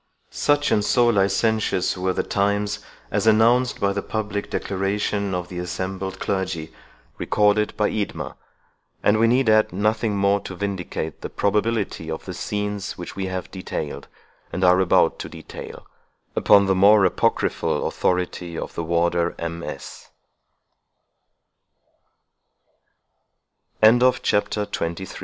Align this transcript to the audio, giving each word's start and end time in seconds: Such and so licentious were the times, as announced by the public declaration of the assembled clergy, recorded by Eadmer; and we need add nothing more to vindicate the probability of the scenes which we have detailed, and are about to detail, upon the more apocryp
Such 0.33 0.71
and 0.71 0.83
so 0.83 1.09
licentious 1.09 1.95
were 1.95 2.11
the 2.11 2.23
times, 2.23 2.79
as 3.11 3.27
announced 3.27 3.79
by 3.79 3.93
the 3.93 4.01
public 4.01 4.49
declaration 4.49 5.35
of 5.35 5.47
the 5.49 5.59
assembled 5.59 6.19
clergy, 6.19 6.73
recorded 7.19 7.77
by 7.77 7.91
Eadmer; 7.91 8.33
and 9.03 9.19
we 9.19 9.27
need 9.27 9.47
add 9.47 9.71
nothing 9.71 10.17
more 10.17 10.39
to 10.39 10.55
vindicate 10.55 11.21
the 11.21 11.29
probability 11.29 12.09
of 12.09 12.25
the 12.25 12.33
scenes 12.33 12.97
which 12.97 13.15
we 13.15 13.27
have 13.27 13.51
detailed, 13.51 14.07
and 14.51 14.63
are 14.63 14.79
about 14.79 15.19
to 15.19 15.29
detail, 15.29 15.85
upon 16.43 16.65
the 16.65 16.73
more 16.73 17.07
apocryp 17.07 17.51